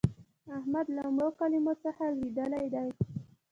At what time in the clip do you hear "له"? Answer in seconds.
0.95-1.03